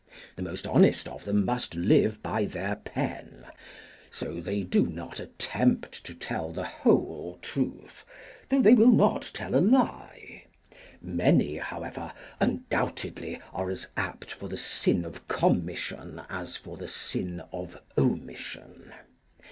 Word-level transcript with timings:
The 0.35 0.41
most 0.41 0.65
honest 0.65 1.07
of 1.07 1.25
them 1.25 1.45
must 1.45 1.75
live 1.75 2.23
by 2.23 2.45
their 2.45 2.77
pen, 2.77 3.45
so 4.09 4.39
they 4.39 4.63
do 4.63 4.87
not 4.87 5.19
attempt 5.19 6.03
to 6.05 6.15
tell 6.15 6.51
the 6.51 6.63
whole 6.63 7.37
truth 7.43 8.03
though 8.49 8.63
they 8.63 8.73
will 8.73 8.89
not 8.91 9.29
tell 9.31 9.53
a 9.53 9.61
lie; 9.61 10.45
many, 11.03 11.57
however, 11.57 12.11
undoubtedly 12.39 13.39
are 13.53 13.69
as 13.69 13.89
apt 13.95 14.31
for 14.31 14.47
the 14.49 14.57
sin 14.57 15.05
of 15.05 15.27
commission 15.27 16.19
as 16.31 16.57
for 16.57 16.77
the 16.77 16.87
sin 16.87 17.43
of 17.53 17.77
omission. 17.95 18.91